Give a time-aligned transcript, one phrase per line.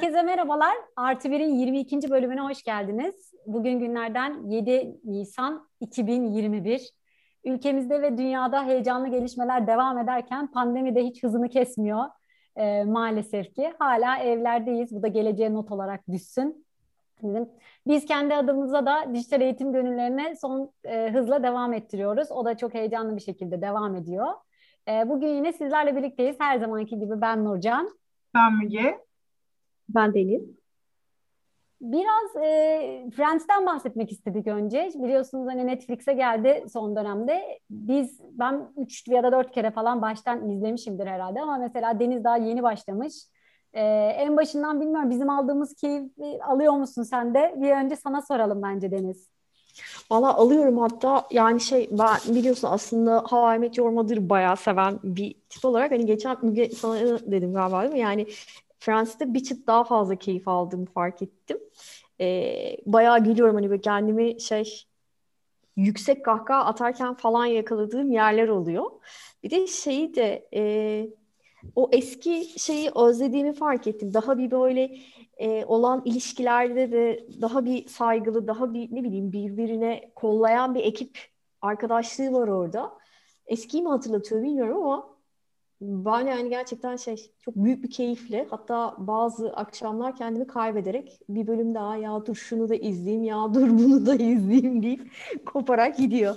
[0.00, 0.74] Herkese merhabalar.
[0.96, 2.10] Artı 1'in 22.
[2.10, 3.32] bölümüne hoş geldiniz.
[3.46, 6.90] Bugün günlerden 7 Nisan 2021.
[7.44, 12.04] Ülkemizde ve dünyada heyecanlı gelişmeler devam ederken pandemi de hiç hızını kesmiyor
[12.56, 13.72] e, maalesef ki.
[13.78, 14.94] Hala evlerdeyiz.
[14.94, 16.66] Bu da geleceğe not olarak düşsün.
[17.86, 22.32] Biz kendi adımıza da dijital eğitim gönüllerine son e, hızla devam ettiriyoruz.
[22.32, 24.26] O da çok heyecanlı bir şekilde devam ediyor.
[24.88, 26.36] E, bugün yine sizlerle birlikteyiz.
[26.40, 27.90] Her zamanki gibi ben Nurcan.
[28.34, 29.09] Ben Müge.
[29.94, 30.42] Ben Deniz.
[31.80, 34.90] Biraz e, Friends'ten bahsetmek istedik önce.
[34.94, 37.58] Biliyorsunuz hani Netflix'e geldi son dönemde.
[37.70, 42.36] Biz ben 3 ya da 4 kere falan baştan izlemişimdir herhalde ama mesela Deniz daha
[42.36, 43.14] yeni başlamış.
[43.72, 43.82] E,
[44.16, 47.54] en başından bilmiyorum bizim aldığımız keyfi alıyor musun sen de?
[47.56, 49.28] Bir önce sana soralım bence Deniz.
[50.10, 54.98] Valla alıyorum hatta yani şey ben biliyorsun aslında How I Met Your Mother'ı bayağı seven
[55.04, 57.98] bir tip olarak hani geçen Müge sana dedim galiba değil mi?
[57.98, 58.26] Yani
[58.80, 61.58] Fransa'da bir çıt daha fazla keyif aldığımı fark ettim.
[62.20, 64.84] Ee, bayağı gülüyorum hani böyle kendimi şey
[65.76, 68.90] yüksek kahkaha atarken falan yakaladığım yerler oluyor.
[69.42, 70.62] Bir de şeyi de e,
[71.76, 74.14] o eski şeyi özlediğimi fark ettim.
[74.14, 74.96] Daha bir böyle
[75.38, 81.18] e, olan ilişkilerde de daha bir saygılı, daha bir ne bileyim birbirine kollayan bir ekip
[81.62, 82.98] arkadaşlığı var orada.
[83.46, 85.19] Eskiyi mi hatırlatıyor bilmiyorum ama
[85.80, 91.74] ben yani gerçekten şey çok büyük bir keyifle hatta bazı akşamlar kendimi kaybederek bir bölüm
[91.74, 95.12] daha ya dur şunu da izleyeyim ya dur bunu da izleyeyim deyip
[95.46, 96.36] koparak gidiyor.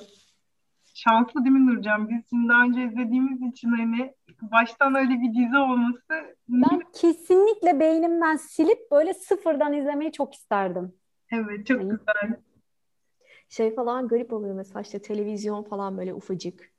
[0.94, 2.10] Şanslı değil mi Nurcan?
[2.10, 6.36] Biz şimdi daha önce izlediğimiz için hani baştan öyle bir dizi olması.
[6.50, 10.94] Ben kesinlikle beynimden silip böyle sıfırdan izlemeyi çok isterdim.
[11.32, 12.40] Evet çok yani, güzel.
[13.50, 16.73] Şey falan garip oluyor mesela işte televizyon falan böyle ufacık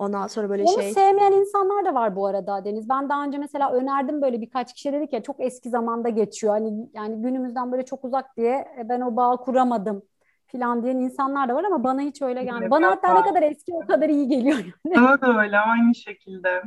[0.00, 0.92] Ondan sonra böyle Onu şey...
[0.92, 2.88] sevmeyen insanlar da var bu arada Deniz.
[2.88, 6.52] Ben daha önce mesela önerdim böyle birkaç kişi dedik ya çok eski zamanda geçiyor.
[6.52, 10.02] Hani yani günümüzden böyle çok uzak diye e, ben o bağı kuramadım
[10.46, 12.60] falan diyen insanlar da var ama bana hiç öyle gelmiyor.
[12.60, 14.58] Evet, bana hatta ne kadar eski o kadar iyi geliyor.
[14.94, 15.20] Yani.
[15.20, 16.62] Da öyle aynı şekilde.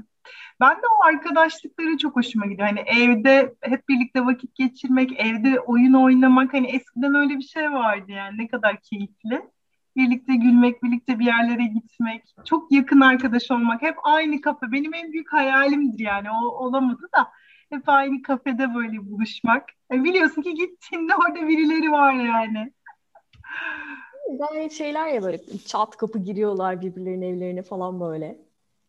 [0.60, 2.68] Ben de o arkadaşlıkları çok hoşuma gidiyor.
[2.68, 8.12] Hani evde hep birlikte vakit geçirmek, evde oyun oynamak hani eskiden öyle bir şey vardı
[8.12, 9.42] yani ne kadar keyifli
[9.96, 14.72] birlikte gülmek, birlikte bir yerlere gitmek, çok yakın arkadaş olmak, hep aynı kafe.
[14.72, 17.28] Benim en büyük hayalimdir yani o olamadı da
[17.70, 19.70] hep aynı kafede böyle buluşmak.
[19.92, 22.72] Yani biliyorsun ki gittiğinde orada birileri var yani.
[24.40, 28.38] Gayet şeyler ya böyle çat kapı giriyorlar birbirlerinin evlerine falan böyle.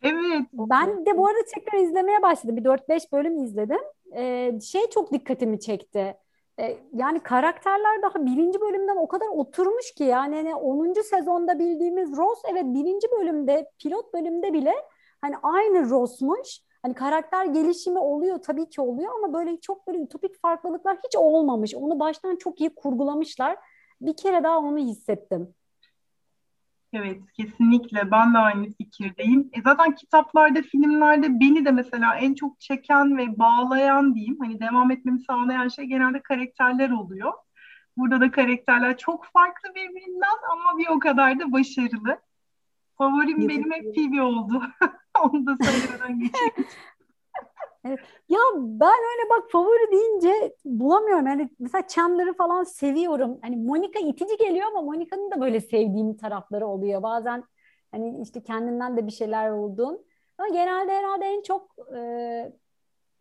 [0.02, 0.42] Evet.
[0.52, 2.56] Ben de bu arada tekrar izlemeye başladım.
[2.56, 3.80] Bir 4-5 bölüm izledim.
[4.16, 6.16] Ee, şey çok dikkatimi çekti.
[6.60, 11.02] E, yani karakterler daha birinci bölümden o kadar oturmuş ki yani hani 10.
[11.02, 14.74] sezonda bildiğimiz Ross evet birinci bölümde pilot bölümde bile
[15.20, 16.60] hani aynı Ross'muş.
[16.82, 21.74] Hani karakter gelişimi oluyor tabii ki oluyor ama böyle çok böyle ütopik farklılıklar hiç olmamış.
[21.74, 23.58] Onu baştan çok iyi kurgulamışlar.
[24.00, 25.54] Bir kere daha onu hissettim.
[26.96, 28.10] Evet, kesinlikle.
[28.10, 29.50] Ben de aynı fikirdeyim.
[29.52, 34.90] E zaten kitaplarda, filmlerde beni de mesela en çok çeken ve bağlayan diyeyim, hani devam
[34.90, 37.32] etmemi sağlayan şey genelde karakterler oluyor.
[37.96, 42.18] Burada da karakterler çok farklı birbirinden ama bir o kadar da başarılı.
[42.98, 44.62] Favorim benim hep Phoebe oldu.
[45.22, 46.52] Onu da söylemeden geçeyim.
[47.84, 47.98] Evet.
[48.28, 51.26] Ya ben öyle bak favori deyince bulamıyorum.
[51.26, 53.38] Yani mesela Chandler'ı falan seviyorum.
[53.42, 57.02] Hani Monica itici geliyor ama Monica'nın da böyle sevdiğim tarafları oluyor.
[57.02, 57.44] Bazen
[57.92, 60.06] hani işte kendinden de bir şeyler olduğun.
[60.38, 62.52] Ama genelde herhalde en çok e,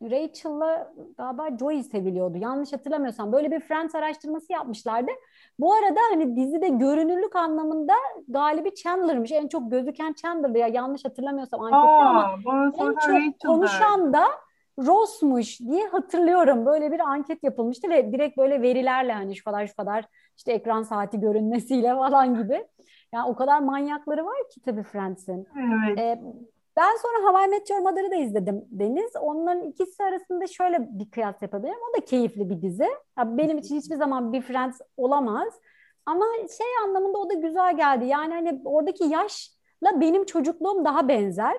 [0.01, 2.37] Rachel'la galiba Joey seviliyordu.
[2.37, 3.31] Yanlış hatırlamıyorsam.
[3.31, 5.11] Böyle bir Friends araştırması yapmışlardı.
[5.59, 7.93] Bu arada hani dizide görünürlük anlamında
[8.27, 9.31] galibi Chandler'mış.
[9.31, 12.35] En çok gözüken Chandler'dı ya yanlış hatırlamıyorsam ankette ama
[12.77, 14.25] en çok konuşan da
[14.79, 16.65] Ross'muş diye hatırlıyorum.
[16.65, 20.05] Böyle bir anket yapılmıştı ve direkt böyle verilerle hani şu kadar şu kadar
[20.37, 22.67] işte ekran saati görünmesiyle falan gibi.
[23.13, 25.47] Yani o kadar manyakları var ki tabii Friends'in.
[25.57, 25.99] Evet.
[25.99, 26.21] Ee,
[26.77, 29.11] ben sonra Hawaii Met Your Mother'ı da izledim Deniz.
[29.21, 31.79] Onların ikisi arasında şöyle bir kıyas yapabilirim.
[31.91, 32.89] O da keyifli bir dizi.
[33.17, 35.53] Yani benim için hiçbir zaman bir Friends olamaz.
[36.05, 36.25] Ama
[36.57, 38.05] şey anlamında o da güzel geldi.
[38.05, 41.57] Yani hani oradaki yaşla benim çocukluğum daha benzer.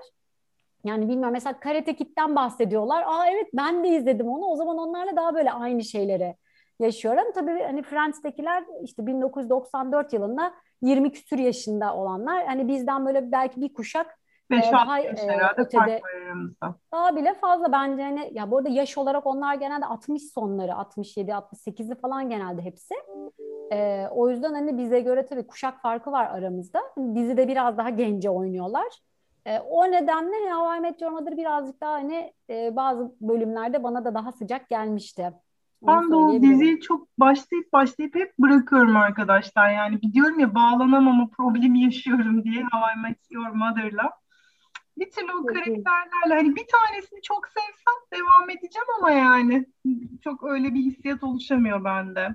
[0.85, 3.03] Yani bilmiyorum mesela Karate Kid'den bahsediyorlar.
[3.07, 4.47] Aa evet ben de izledim onu.
[4.47, 6.37] O zaman onlarla daha böyle aynı şeyleri
[6.81, 7.33] yaşıyorum.
[7.35, 12.47] Tabii hani Friends'tekiler işte 1994 yılında 20 küsür yaşında olanlar.
[12.47, 14.19] Hani bizden böyle belki bir kuşak
[14.51, 15.13] 5 e, daha e,
[15.57, 16.01] ötede
[16.93, 21.31] daha bile fazla bence hani ya bu arada yaş olarak onlar genelde 60 sonları 67
[21.31, 22.95] 68'i falan genelde hepsi.
[23.73, 26.81] E, o yüzden hani bize göre tabii kuşak farkı var aramızda.
[26.95, 29.01] Hani dizide biraz daha gence oynuyorlar.
[29.47, 34.05] E, o nedenle How I Met Your Mother birazcık daha hani e, bazı bölümlerde bana
[34.05, 35.33] da daha sıcak gelmişti.
[35.87, 39.73] Ben de o diziyi çok başlayıp başlayıp hep bırakıyorum arkadaşlar.
[39.73, 44.11] Yani biliyorum ya bağlanamama problemi yaşıyorum diye How I Met Your Mother'la.
[44.99, 49.67] Bir türlü o karakterlerle hani bir tanesini çok sevsem devam edeceğim ama yani
[50.25, 52.29] çok öyle bir hissiyat oluşamıyor bende.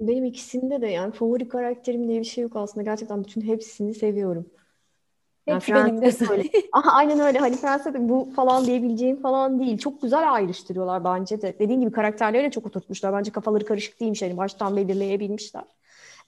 [0.00, 2.84] Benim ikisinde de yani favori karakterim diye bir şey yok aslında.
[2.84, 4.46] Gerçekten bütün hepsini seviyorum.
[5.50, 6.42] Yani Hepsi benim de öyle.
[6.72, 7.38] Aha, aynen öyle.
[7.38, 9.78] Hani Fransa'da bu falan diyebileceğim falan değil.
[9.78, 11.58] Çok güzel ayrıştırıyorlar bence de.
[11.58, 13.12] Dediğin gibi karakterleri de çok oturtmuşlar.
[13.12, 14.22] Bence kafaları karışık değilmiş.
[14.22, 15.64] Hani baştan belirleyebilmişler.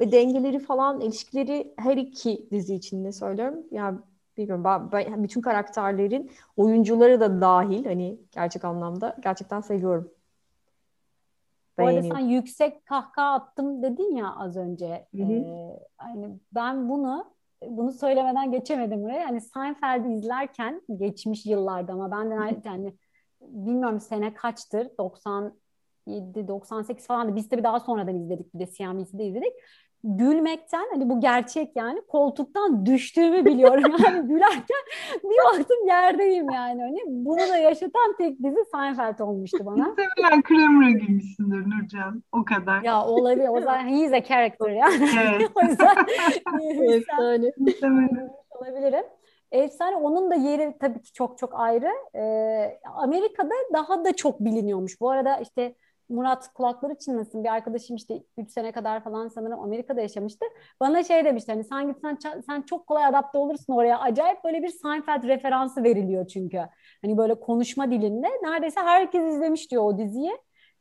[0.00, 3.58] Ve dengeleri falan, ilişkileri her iki dizi içinde söylüyorum.
[3.70, 3.98] Yani
[4.36, 10.10] bilmiyorum ben, ben bütün karakterlerin oyuncuları da dahil hani gerçek anlamda gerçekten seviyorum.
[11.78, 15.06] Bu arada sen yüksek kahkaha attım dedin ya az önce.
[15.16, 15.32] Hı hı.
[15.32, 17.25] Ee, hani ben bunu
[17.69, 19.20] bunu söylemeden geçemedim buraya.
[19.20, 22.94] Yani Seinfeld'i izlerken geçmiş yıllarda ama ben de yani
[23.41, 24.88] bilmiyorum sene kaçtır?
[24.99, 28.55] 97 98 falan biz tabii daha sonradan izledik.
[28.55, 29.53] Bir de CNBC'de izledik
[30.04, 34.82] gülmekten hani bu gerçek yani koltuktan düştüğümü biliyorum yani gülerken
[35.25, 39.84] bir baktım yerdeyim yani hani bunu da yaşatan tek dizi Seinfeld olmuştu bana.
[39.84, 42.82] Muhtemelen Kramer'a gülmüşsündür Nurcan o kadar.
[42.82, 45.08] Ya olabilir o zaman he is a character yani.
[45.20, 45.50] Evet.
[45.54, 45.96] o yüzden
[46.96, 47.52] efsane.
[48.50, 49.04] olabilirim.
[49.52, 51.90] Efsane onun da yeri tabii ki çok çok ayrı.
[52.14, 55.00] Ee, Amerika'da daha da çok biliniyormuş.
[55.00, 55.75] Bu arada işte
[56.12, 60.47] Murat kulakları çınlasın bir arkadaşım işte 3 sene kadar falan sanırım Amerika'da yaşamıştı.
[60.81, 63.99] Bana şey demişti hani sen gitsen sen çok kolay adapte olursun oraya.
[63.99, 66.59] Acayip böyle bir Seinfeld referansı veriliyor çünkü.
[67.03, 70.32] Hani böyle konuşma dilinde neredeyse herkes izlemiş diyor o diziyi.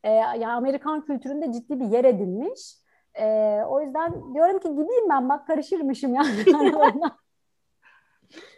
[0.03, 2.75] Ee, yani Amerikan kültüründe ciddi bir yer edinmiş.
[3.19, 6.29] Ee, o yüzden diyorum ki gideyim ben bak karışırmışım yani.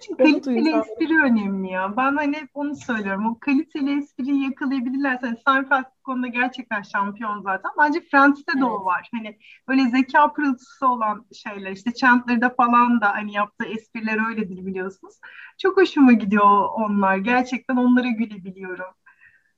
[0.05, 1.97] Çünkü kaliteli espri önemli ya.
[1.97, 3.25] Ben hani hep onu söylüyorum.
[3.25, 7.71] O kaliteli espriyi yakalayabilirlerse hani bu konuda gerçekten şampiyon zaten.
[7.79, 8.61] Bence Friends'te evet.
[8.61, 9.09] de o var.
[9.11, 9.37] Hani
[9.67, 11.71] böyle zeka pırıltısı olan şeyler.
[11.71, 15.15] işte Chandler'da falan da hani yaptığı espriler öyledir biliyorsunuz.
[15.57, 17.17] Çok hoşuma gidiyor onlar.
[17.17, 18.93] Gerçekten onlara gülebiliyorum.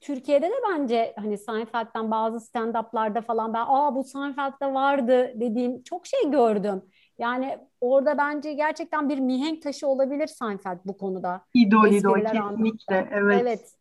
[0.02, 6.08] Türkiye'de de bence hani Seinfeld'den bazı stand-up'larda falan ben aa bu Seinfeld'de vardı dediğim çok
[6.08, 6.82] şey gördüm.
[7.18, 11.42] Yani orada bence gerçekten bir mihenk taşı olabilir Seinfeld bu konuda.
[11.54, 13.42] İdol idol kesinlikle evet.
[13.42, 13.72] Evet.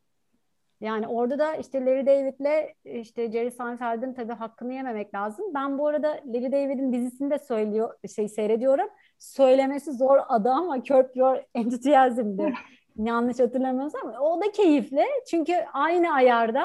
[0.80, 5.44] Yani orada da işte Larry David'le işte Jerry Seinfeld'in tabii hakkını yememek lazım.
[5.54, 8.86] Ben bu arada Larry David'in dizisini de söylüyor, şey seyrediyorum.
[9.18, 12.54] Söylemesi zor adı ama Curb Your Enthusiasm'di.
[12.96, 14.12] Yanlış hatırlamıyorsam.
[14.20, 15.04] O da keyifli.
[15.30, 16.64] Çünkü aynı ayarda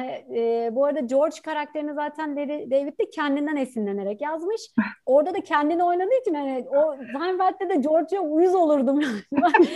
[0.00, 4.60] e, bu arada George karakterini zaten David de kendinden esinlenerek yazmış.
[5.06, 9.00] Orada da kendini oynadığı için hani o Seinfeld'de de George'a uyuz olurdum.
[9.40, 9.68] hani,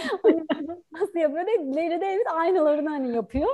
[0.93, 1.47] nasıl yapıyor?
[1.47, 3.49] Larry David aynılarını hani yapıyor.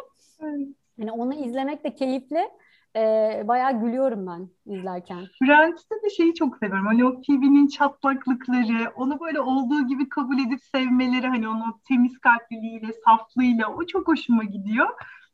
[0.99, 2.49] Hani onu izlemek de keyifli.
[2.97, 5.27] Ee, bayağı gülüyorum ben izlerken.
[5.39, 6.87] Friends'te de şeyi çok seviyorum.
[6.87, 12.87] Hani o Phoebe'nin çatlaklıkları, onu böyle olduğu gibi kabul edip sevmeleri, hani onu temiz kalpliliğiyle,
[13.07, 14.89] saflığıyla o çok hoşuma gidiyor.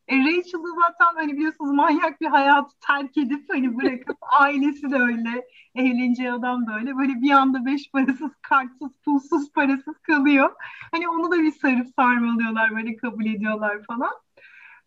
[0.09, 5.47] E, Rachel zaten hani biliyorsunuz manyak bir hayatı terk edip hani bırakıp ailesi de öyle
[5.75, 10.51] evleneceği adam da öyle böyle bir anda beş parasız kartsız pulsuz parasız kalıyor.
[10.93, 14.13] Hani onu da bir sarıp sarmalıyorlar böyle kabul ediyorlar falan.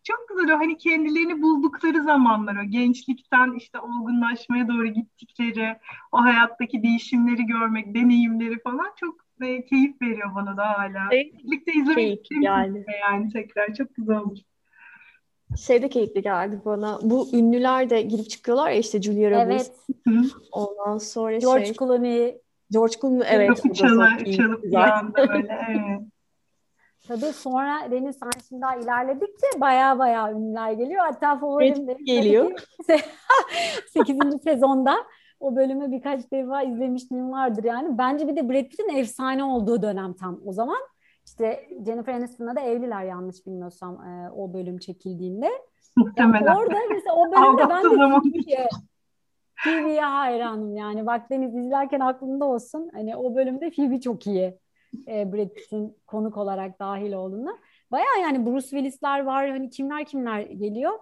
[0.04, 5.76] Çok güzel o hani kendilerini buldukları zamanlar o gençlikten işte olgunlaşmaya doğru gittikleri
[6.12, 11.10] o hayattaki değişimleri görmek, deneyimleri falan çok e, keyif veriyor bana da hala.
[11.10, 12.84] Birlikte izlemek yani.
[13.00, 14.38] yani tekrar çok güzel olur
[15.56, 16.98] şey de keyifli geldi bana.
[17.02, 19.70] Bu ünlüler de girip çıkıyorlar ya işte Julia Roberts.
[20.08, 20.24] Evet.
[20.52, 21.74] Ondan sonra George şey.
[21.74, 22.40] Clooney.
[22.70, 23.48] George Clooney evet.
[23.48, 24.02] Kapı çalıp
[24.74, 26.00] anda böyle evet.
[27.08, 31.04] Tabii sonra Deniz sen şimdi daha ilerledikçe baya baya ünlüler geliyor.
[31.04, 32.50] Hatta favorim evet, geliyor.
[33.88, 34.16] 8.
[34.44, 34.96] sezonda
[35.40, 37.98] o bölümü birkaç defa izlemişliğim vardır yani.
[37.98, 40.78] Bence bir de Brad Pitt'in efsane olduğu dönem tam o zaman.
[41.32, 45.50] İşte Jennifer Aniston'la da evliler yanlış bilmiyorsam e, o bölüm çekildiğinde.
[45.96, 46.46] Muhtemelen.
[46.46, 48.68] Yani orada mesela o bölümde ben de TV'ye,
[49.64, 51.06] TV'ye hayranım yani.
[51.06, 52.90] Bak Deniz izlerken aklında olsun.
[52.92, 54.58] Hani o bölümde Phoebe çok iyi.
[55.08, 57.50] E, Brad Pitt'in konuk olarak dahil olduğunda.
[57.90, 59.50] Baya yani Bruce Willis'ler var.
[59.50, 60.92] Hani kimler kimler geliyor.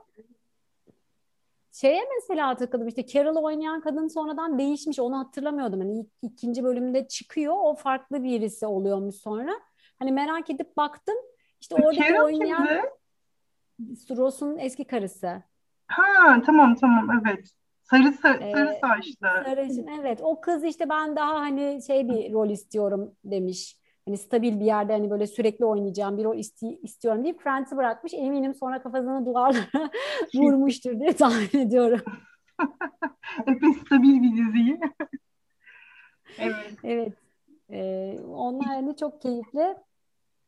[1.72, 5.80] Şeye mesela takıldım işte Carol oynayan kadın sonradan değişmiş onu hatırlamıyordum.
[5.80, 9.69] Hani ilk, ikinci bölümde çıkıyor o farklı birisi oluyormuş sonra.
[10.00, 11.14] Hani merak edip baktım.
[11.61, 14.16] İşte Karen oynayan kimdi?
[14.16, 15.42] Ross'un eski karısı.
[15.87, 17.50] Ha tamam tamam evet.
[17.83, 19.45] Sarı sarı, ee, sarı saçlı.
[19.45, 20.21] Sarışın evet.
[20.23, 23.76] O kız işte ben daha hani şey bir rol istiyorum demiş.
[24.07, 28.14] hani stabil bir yerde hani böyle sürekli oynayacağım bir rol isti- istiyorum deyip Friends'i bırakmış.
[28.14, 29.90] Eminim sonra kafasını duvarlara
[30.35, 32.00] vurmuştur diye tahmin ediyorum.
[33.47, 34.80] Epey stabil bir diziyi.
[36.38, 36.75] evet.
[36.85, 37.12] Evet.
[37.71, 39.76] Ee, onlar hani çok keyifli.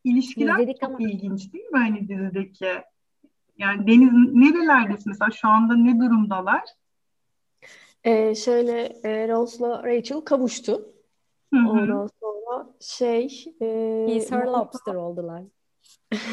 [0.03, 2.67] İlişkiler İzledik çok ama- ilginç değil mi hani dizideki?
[3.57, 6.61] Yani Deniz nerelerdesin mesela şu anda ne durumdalar?
[8.03, 10.89] Ee, şöyle e, Rose'la Rachel kavuştu.
[11.53, 15.43] Ondan sonra şey e, He's her lobster oldular.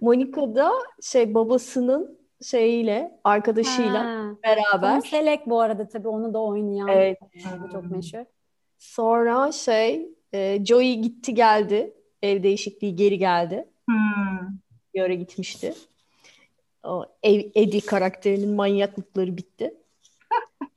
[0.00, 0.70] Monica da
[1.02, 4.36] şey babasının şeyiyle arkadaşıyla Ha.
[4.44, 4.90] beraber.
[4.94, 6.88] Tom Selleck bu arada tabii onu da oynayan.
[6.88, 7.18] Evet.
[7.72, 8.24] Çok meşhur.
[8.78, 11.94] Sonra şey e, Joey gitti geldi.
[12.24, 13.68] Ev değişikliği geri geldi.
[13.88, 14.48] Hmm.
[14.94, 15.74] Bir ara gitmişti.
[16.82, 19.74] O ev, Eddie karakterinin manyaklıkları bitti.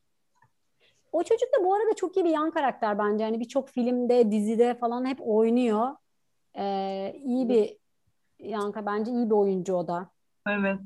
[1.11, 3.23] O çocuk da bu arada çok iyi bir yan karakter bence.
[3.23, 5.95] Yani birçok filmde, dizide falan hep oynuyor.
[6.57, 7.77] Ee, iyi bir
[8.39, 10.09] yan bence iyi bir oyuncu o da.
[10.47, 10.79] Evet.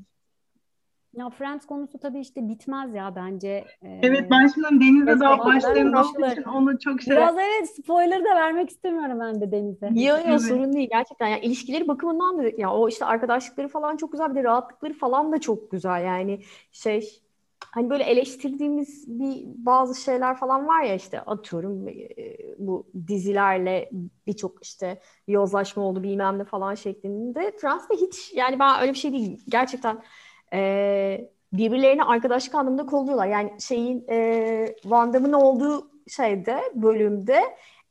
[1.14, 3.64] Ya Friends konusu tabii işte bitmez ya bence.
[3.82, 6.32] Evet ben şimdi Deniz'le Evet, daha evet.
[6.32, 9.86] için onu çok şey Biraz evet spoiler da vermek istemiyorum ben de Deniz'e.
[9.86, 10.40] Yo yo Evet.
[10.40, 11.28] sorun değil gerçekten.
[11.28, 15.32] Yani ilişkileri bakımından da ya o işte arkadaşlıkları falan çok güzel bir de rahatlıkları falan
[15.32, 16.04] da çok güzel.
[16.04, 16.40] Yani
[16.72, 17.22] şey
[17.70, 21.86] hani böyle eleştirdiğimiz bir bazı şeyler falan var ya işte atıyorum
[22.58, 23.90] bu dizilerle
[24.26, 27.52] birçok işte yozlaşma oldu bilmem ne falan şeklinde.
[27.60, 29.44] Fransa'da hiç yani ben öyle bir şey değil.
[29.48, 30.02] Gerçekten
[30.52, 33.26] e, birbirlerini arkadaşlık anlamında kolluyorlar.
[33.26, 37.42] Yani şeyin e, Van Damme'ın olduğu şeyde bölümde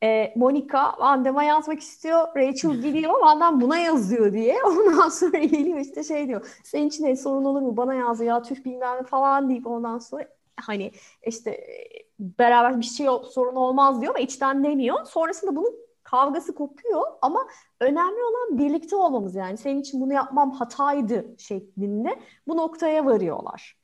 [0.03, 2.27] e, Monica Van Damme'a yazmak istiyor.
[2.35, 4.63] Rachel gidiyor Van Damme buna yazıyor diye.
[4.65, 6.59] Ondan sonra geliyor işte şey diyor.
[6.63, 7.77] Senin için de sorun olur mu?
[7.77, 10.91] Bana yaz ya tüh bilmem ne falan deyip ondan sonra hani
[11.25, 11.67] işte
[12.19, 15.05] beraber bir şey sorun olmaz diyor ama içten demiyor.
[15.05, 15.75] Sonrasında bunun
[16.11, 17.47] kavgası kopuyor ama
[17.79, 19.57] önemli olan birlikte olmamız yani.
[19.57, 23.77] Senin için bunu yapmam hataydı şeklinde bu noktaya varıyorlar.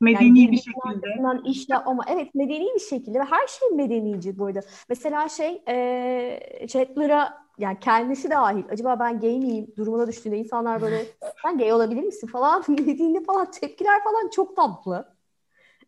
[0.00, 1.50] medeni Yani bir şekilde.
[1.50, 2.04] iş yapmama.
[2.08, 4.60] Evet medeni bir şekilde ve her şey medenici bu arada.
[4.88, 11.06] Mesela şey e, Chandler'a yani kendisi dahil acaba ben gay miyim durumuna düştüğünde insanlar böyle
[11.42, 15.16] sen gay olabilir misin falan dediğinde falan tepkiler falan çok tatlı.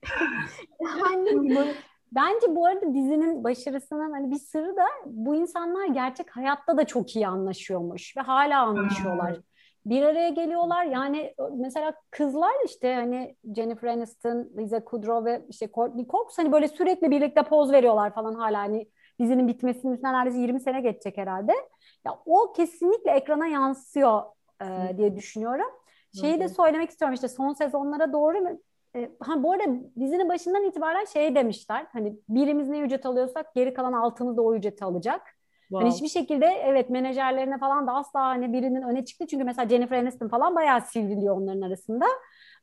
[0.80, 1.74] yani böyle
[2.14, 7.16] Bence bu arada dizinin başarısının hani bir sırrı da bu insanlar gerçek hayatta da çok
[7.16, 9.40] iyi anlaşıyormuş ve hala anlaşıyorlar.
[9.87, 16.06] Bir araya geliyorlar yani mesela kızlar işte hani Jennifer Aniston, Lisa Kudrow ve işte Courtney
[16.06, 18.88] Cox hani böyle sürekli birlikte poz veriyorlar falan hala hani
[19.21, 21.52] dizinin bitmesinin üstüne neredeyse 20 sene geçecek herhalde.
[22.06, 24.23] Ya o kesinlikle ekrana yansıyor
[24.62, 25.71] e, diye düşünüyorum.
[26.21, 28.61] Şeyi de söylemek istiyorum işte son sezonlara doğru mu?
[28.96, 29.64] E, ha bu arada
[30.00, 31.86] dizinin başından itibaren şey demişler.
[31.92, 35.20] Hani birimiz ne ücret alıyorsak geri kalan altımız da o ücreti alacak.
[35.72, 39.26] Hani hiçbir şekilde evet menajerlerine falan da asla hani birinin öne çıktı.
[39.26, 42.04] Çünkü mesela Jennifer Aniston falan bayağı sivriliyor onların arasında.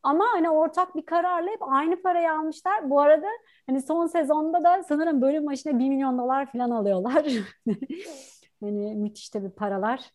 [0.03, 2.89] Ama hani ortak bir kararla hep aynı parayı almışlar.
[2.89, 3.27] Bu arada
[3.67, 7.25] hani son sezonda da sanırım bölüm başına 1 milyon dolar falan alıyorlar.
[8.63, 10.11] hani müthiş tabii paralar.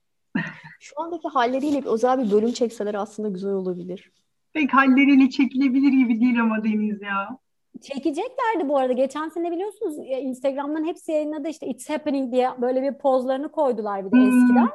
[0.80, 4.12] şu andaki halleriyle bir özel bir bölüm çekseler aslında güzel olabilir.
[4.56, 7.38] Pek halleriyle çekilebilir gibi değil ama Deniz ya.
[7.82, 8.92] Çekeceklerdi bu arada.
[8.92, 14.12] Geçen sene biliyorsunuz Instagram'dan hepsi yayınladı işte It's Happening diye böyle bir pozlarını koydular bir
[14.12, 14.28] de Hmm.
[14.28, 14.68] eskiden.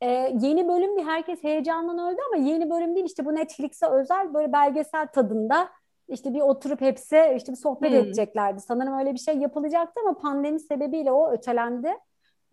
[0.00, 4.34] Ee, yeni bölüm diye herkes heyecandan öldü ama yeni bölüm değil işte bu Netflix'e özel
[4.34, 5.68] böyle belgesel tadında
[6.08, 7.98] işte bir oturup hepsi işte bir sohbet Hmm.
[7.98, 8.60] edeceklerdi.
[8.60, 11.86] Sanırım öyle bir şey yapılacaktı ama pandemi sebebiyle o ötelendi.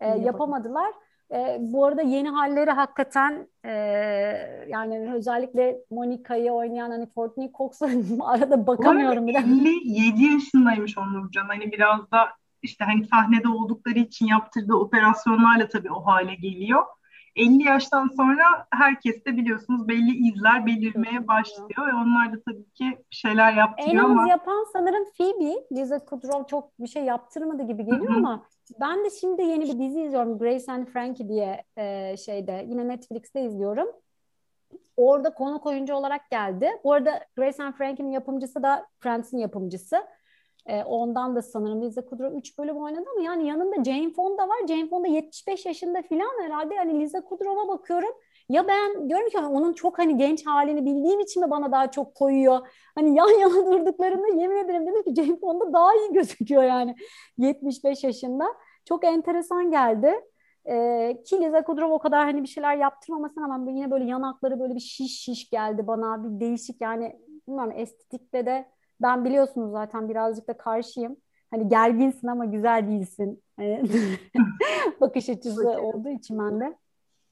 [0.00, 0.26] Ee, Yapamadı.
[0.26, 0.92] yapamadılar.
[1.32, 3.70] Ee, bu arada yeni halleri hakikaten e,
[4.68, 7.86] yani özellikle Monica'yı oynayan hani Courtney Cox'a
[8.24, 9.38] arada bakamıyorum bile.
[9.38, 11.46] 57 yaşındaymış Onurcan.
[11.46, 12.28] Hani biraz da
[12.62, 16.82] işte hani sahnede oldukları için yaptırdığı operasyonlarla tabii o hale geliyor.
[17.36, 22.98] 50 yaştan sonra herkes de biliyorsunuz belli izler belirmeye başlıyor ve onlar da tabii ki
[23.10, 25.54] bir şeyler En yaptırıyor az ama yapan sanırım Phoebe.
[25.72, 28.46] Lisa Kudrow çok bir şey yaptırmadı gibi geliyor ama
[28.80, 30.38] ben de şimdi yeni bir dizi izliyorum.
[30.38, 33.88] Grace and Frankie diye e, şeyde yine Netflix'te izliyorum.
[34.96, 36.70] Orada konuk oyuncu olarak geldi.
[36.84, 39.96] Bu arada Grace and Frankie'nin yapımcısı da Friends'in yapımcısı.
[40.66, 44.66] E, ondan da sanırım Lisa Kudrow 3 bölüm oynadı ama yani yanında Jane Fonda var.
[44.68, 46.74] Jane Fonda 75 yaşında falan herhalde.
[46.74, 48.10] Yani Lisa Kudrow'a bakıyorum.
[48.48, 52.14] Ya ben diyorum ki onun çok hani genç halini bildiğim için mi bana daha çok
[52.14, 52.68] koyuyor?
[52.94, 56.94] Hani yan yana durduklarında yemin ederim dedim ki Jane Fonda daha iyi gözüküyor yani
[57.38, 58.44] 75 yaşında.
[58.84, 60.14] Çok enteresan geldi.
[60.68, 64.74] Ee, ki Lisa Kudrow o kadar hani bir şeyler yaptırmamasına rağmen yine böyle yanakları böyle
[64.74, 66.24] bir şiş şiş geldi bana.
[66.24, 67.16] Bir değişik yani
[67.48, 71.16] bilmiyorum estetikte de ben biliyorsunuz zaten birazcık da karşıyım.
[71.50, 73.42] Hani gerginsin ama güzel değilsin.
[73.56, 73.82] Hani
[75.00, 76.76] bakış açısı olduğu için ben de.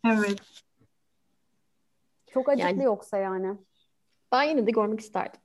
[0.06, 0.40] Evet.
[2.26, 3.56] Çok acıklı yani, yoksa yani.
[4.32, 5.40] Ben yine de görmek isterdim.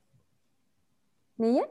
[1.38, 1.64] Neyi?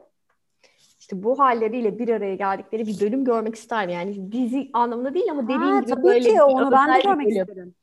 [1.00, 3.90] İşte bu halleriyle bir araya geldikleri bir bölüm görmek isterdim.
[3.90, 7.26] Yani dizi anlamında değil ama dediğin ha, gibi tabii böyle ki onu ben de görmek
[7.26, 7.42] bölüm.
[7.42, 7.74] isterim.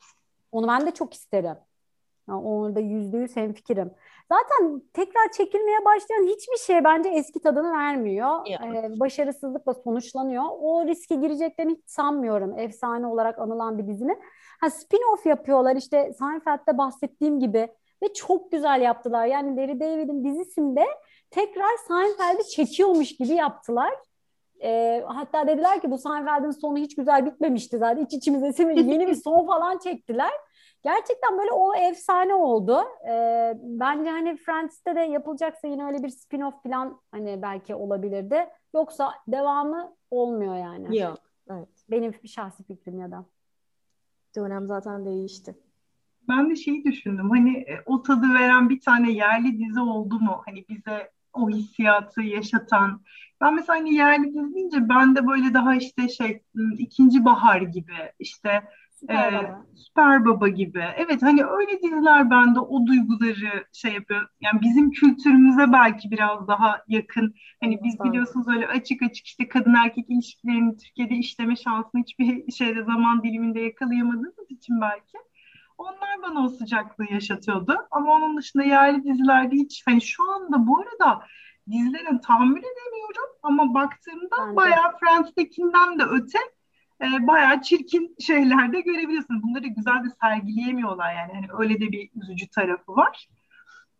[0.51, 1.55] Onu ben de çok isterim.
[2.29, 3.91] Yani orada yüzde yüz hemfikirim.
[4.31, 8.48] Zaten tekrar çekilmeye başlayan hiçbir şey bence eski tadını vermiyor.
[8.75, 10.43] Ee, başarısızlıkla sonuçlanıyor.
[10.60, 12.60] O riske gireceklerini hiç sanmıyorum.
[12.60, 14.19] Efsane olarak anılan bir dizinin.
[14.62, 17.67] Ha, spin-off yapıyorlar işte Seinfeld'de bahsettiğim gibi
[18.03, 19.25] ve çok güzel yaptılar.
[19.25, 20.86] Yani Larry David'in dizisinde
[21.31, 23.93] tekrar Seinfeld'i çekiyormuş gibi yaptılar.
[24.63, 28.05] E, hatta dediler ki bu Seinfeld'in sonu hiç güzel bitmemişti zaten.
[28.05, 28.91] İç içimize sinmedi.
[28.91, 30.31] Yeni bir son falan çektiler.
[30.84, 32.79] Gerçekten böyle o efsane oldu.
[33.10, 33.13] E,
[33.63, 38.48] bence hani Friends'te de yapılacaksa yine öyle bir spin-off falan hani belki olabilirdi.
[38.74, 40.98] Yoksa devamı olmuyor yani.
[40.98, 41.17] Yok.
[41.50, 41.69] Evet.
[41.89, 43.25] Benim bir şahsi fikrim ya da.
[44.36, 45.55] Dönem zaten değişti.
[46.29, 47.29] Ben de şeyi düşündüm.
[47.29, 50.41] Hani e, o tadı veren bir tane yerli dizi oldu mu?
[50.46, 53.01] Hani bize o hissiyatı yaşatan.
[53.41, 56.43] Ben mesela hani yerli dizi deyince ben de böyle daha işte şey
[56.77, 58.63] ikinci bahar gibi işte
[59.00, 59.66] Süper, e, Baba.
[59.75, 60.84] Süper Baba gibi.
[60.98, 64.27] Evet hani öyle diziler bende o duyguları şey yapıyor.
[64.42, 67.34] Yani bizim kültürümüze belki biraz daha yakın.
[67.63, 72.84] Hani biz biliyorsunuz öyle açık açık işte kadın erkek ilişkilerini Türkiye'de işleme şansını hiçbir şeyde
[72.84, 75.18] zaman diliminde yakalayamadığımız için belki.
[75.77, 77.75] Onlar bana o sıcaklığı yaşatıyordu.
[77.92, 81.24] Ama onun dışında yerli dizilerde hiç hani şu anda bu arada
[81.72, 84.56] dizilerin tahammül edemiyorum ama baktığımda Bence.
[84.56, 86.39] bayağı Friends'tekinden de öte
[87.01, 89.44] e, bayağı çirkin şeyler de görebiliyorsunuz.
[89.44, 91.32] Bunları güzel de sergileyemiyorlar yani.
[91.34, 93.27] Hani öyle de bir üzücü tarafı var.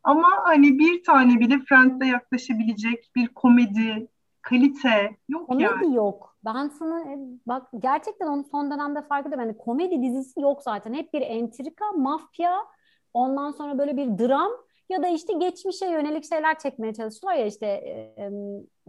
[0.04, 4.08] Ama hani bir tane bile Friends'e yaklaşabilecek bir komedi,
[4.42, 5.80] kalite yok komedi yani.
[5.80, 6.38] Komedi yok.
[6.46, 7.06] Ben sana
[7.48, 9.48] bak gerçekten onu son dönemde fark ediyorum.
[9.48, 10.94] Yani komedi dizisi yok zaten.
[10.94, 12.58] Hep bir entrika, mafya,
[13.14, 14.52] ondan sonra böyle bir dram
[14.90, 18.32] ya da işte geçmişe yönelik şeyler çekmeye çalışıyorlar ya işte e, e,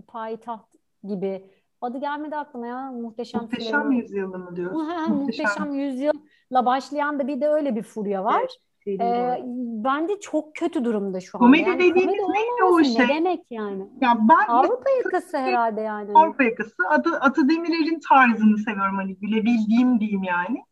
[0.06, 2.92] Payitaht gibi Adı gelmedi aklıma ya.
[2.92, 4.86] Muhteşem Muhteşem Yüzyılı mı diyorsun?
[4.86, 5.16] Muhteşem.
[5.16, 8.42] Muhteşem Yüzyıl'la başlayan da bir de öyle bir furya var.
[8.86, 9.00] Evet.
[9.00, 9.42] Ee,
[9.84, 11.40] bence çok kötü durumda şu an.
[11.40, 13.04] Komedi yani, dediğimiz neydi o şey?
[13.04, 13.86] Ne demek yani?
[14.00, 16.10] Ya ben Avrupa yakası herhalde yani.
[16.14, 16.74] Avrupa yakası.
[16.88, 20.62] Adı, Atı Demirer'in tarzını seviyorum hani gülebildiğim diyeyim yani.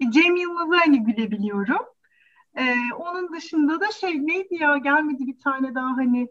[0.00, 1.86] E, Cem Yılmaz'ı hani gülebiliyorum.
[2.58, 6.28] Ee, onun dışında da şey neydi ya gelmedi bir tane daha hani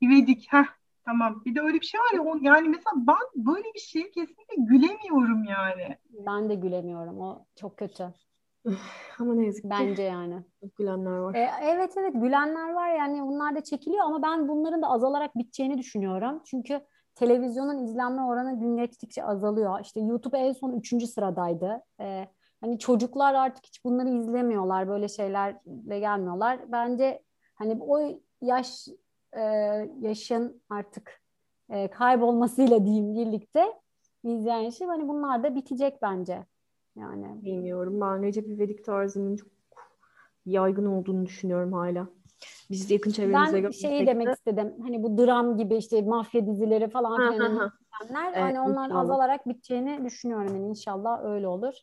[0.00, 0.46] İvedik.
[0.50, 0.66] Heh,
[1.08, 1.42] Tamam.
[1.46, 4.54] Bir de öyle bir şey var ya o, yani mesela ben böyle bir şeye kesinlikle
[4.56, 5.96] gülemiyorum yani.
[6.26, 7.20] Ben de gülemiyorum.
[7.20, 8.14] O çok kötü.
[9.18, 9.70] ama ne yazık ki.
[9.70, 10.42] Bence yani.
[10.78, 11.34] Gülenler var.
[11.34, 15.78] E, evet evet gülenler var yani bunlar da çekiliyor ama ben bunların da azalarak biteceğini
[15.78, 16.42] düşünüyorum.
[16.44, 16.80] Çünkü
[17.14, 19.80] televizyonun izlenme oranı gün geçtikçe azalıyor.
[19.80, 21.82] İşte YouTube en son üçüncü sıradaydı.
[22.00, 22.28] Ee,
[22.60, 24.88] hani çocuklar artık hiç bunları izlemiyorlar.
[24.88, 26.72] Böyle şeylerle gelmiyorlar.
[26.72, 27.22] Bence
[27.54, 28.88] hani o yaş
[29.36, 29.42] e,
[30.00, 31.22] yaşın artık
[31.70, 33.72] e, kaybolmasıyla diyeyim birlikte
[34.24, 36.46] izleyen şey hani bunlar da bitecek bence.
[36.96, 38.00] Yani bilmiyorum.
[38.00, 39.48] Ben Recep İvedik tarzının çok
[40.46, 42.08] yaygın olduğunu düşünüyorum hala.
[42.70, 44.32] Biz de yakın çevremizde Ben şeyi demek de...
[44.32, 44.74] istedim.
[44.82, 47.72] Hani bu dram gibi işte mafya dizileri falan filan
[48.26, 50.56] evet, hani onlar azalarak biteceğini düşünüyorum.
[50.56, 51.74] Yani inşallah öyle olur.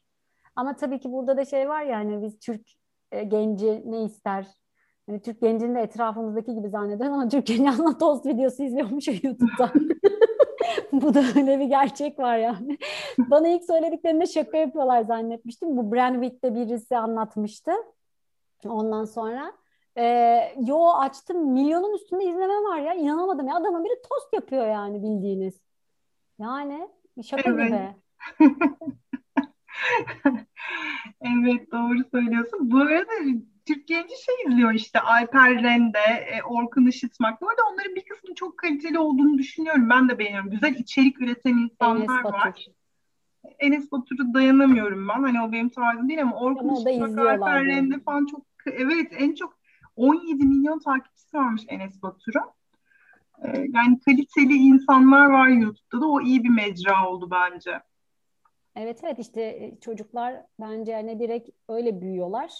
[0.56, 2.68] Ama tabii ki burada da şey var ya hani biz Türk
[3.12, 4.48] e, genci ne ister
[5.08, 9.72] Hani Türk gencini de etrafımızdaki gibi zanneden ama Türk genci anla tost videosu izliyormuş YouTube'da.
[10.92, 12.78] Bu da öyle bir gerçek var yani.
[13.18, 15.78] Bana ilk söylediklerinde şaka yapıyorlar zannetmiştim.
[15.78, 17.72] Bu Brandwick'te birisi anlatmıştı.
[18.66, 19.54] Ondan sonra
[19.98, 20.06] e,
[20.68, 25.62] yo açtım milyonun üstünde izleme var ya inanamadım ya adamın biri tost yapıyor yani bildiğiniz.
[26.40, 26.90] Yani
[27.24, 27.68] şaka evet.
[27.68, 27.96] gibi.
[31.22, 32.72] evet doğru söylüyorsun.
[32.72, 33.14] Bu arada
[33.66, 37.42] Türk genci şey izliyor işte Alper Rende, e, Orkun Işıtmak.
[37.42, 39.90] Bu arada onların bir kısmı çok kaliteli olduğunu düşünüyorum.
[39.90, 40.50] Ben de beğeniyorum.
[40.50, 42.66] Güzel içerik üreten insanlar Enes var.
[43.60, 45.24] Enes Batur'u dayanamıyorum ben.
[45.24, 49.36] Hani o benim tarzım değil ama Orkun ama Işıtmak, Alper Rende falan çok evet en
[49.36, 49.58] çok
[49.96, 52.54] 17 milyon takipçisi varmış Enes Batur'a.
[53.44, 57.82] E, yani kaliteli insanlar var YouTube'da da o iyi bir mecra oldu bence.
[58.76, 62.52] Evet evet işte e, çocuklar bence hani direkt öyle büyüyorlar.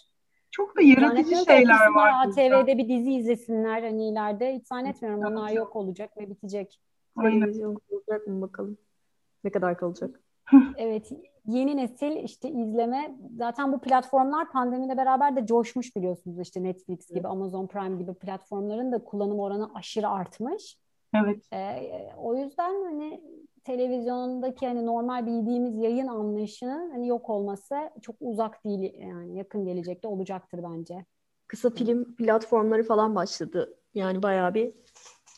[0.56, 2.28] Çok da yaratıcı şeyler var.
[2.28, 4.56] ATV'de bir dizi izlesinler hani ileride.
[4.56, 5.32] Hiç zannetmiyorum evet.
[5.32, 6.82] onlar yok olacak ve bitecek.
[7.22, 8.78] Televizyon olacak mı bakalım.
[9.44, 10.22] Ne kadar kalacak?
[10.78, 11.12] evet
[11.46, 17.28] yeni nesil işte izleme zaten bu platformlar pandemiyle beraber de coşmuş biliyorsunuz işte Netflix gibi
[17.28, 20.78] Amazon Prime gibi platformların da kullanım oranı aşırı artmış.
[21.16, 21.48] Evet.
[21.54, 23.22] Ee, o yüzden hani
[23.66, 30.08] televizyondaki hani normal bildiğimiz yayın anlayışının hani yok olması çok uzak değil yani yakın gelecekte
[30.08, 31.06] olacaktır bence.
[31.48, 33.78] Kısa film platformları falan başladı.
[33.94, 34.74] Yani bayağı bir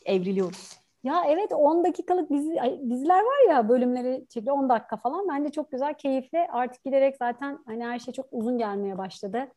[0.06, 0.78] evriliyoruz.
[1.02, 2.56] Ya evet 10 dakikalık dizi,
[2.90, 5.28] diziler var ya bölümleri çekiliyor 10 dakika falan.
[5.28, 6.38] Bence çok güzel, keyifli.
[6.38, 9.48] Artık giderek zaten hani her şey çok uzun gelmeye başladı.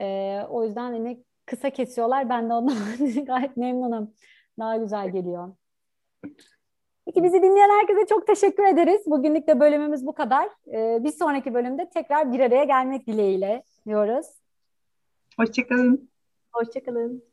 [0.00, 2.28] Ee, o yüzden hani kısa kesiyorlar.
[2.28, 2.76] Ben de ondan
[3.24, 4.14] gayet memnunum.
[4.58, 5.54] Daha güzel geliyor.
[7.08, 9.00] Peki bizi dinleyen herkese çok teşekkür ederiz.
[9.06, 10.48] Bugünlük de bölümümüz bu kadar.
[10.72, 14.26] Ee, bir sonraki bölümde tekrar bir araya gelmek dileğiyle diyoruz.
[15.36, 16.10] Hoşçakalın.
[16.52, 17.24] Hoşçakalın.